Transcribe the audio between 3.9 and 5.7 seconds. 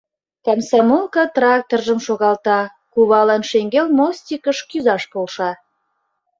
мостикыш кӱзаш полша.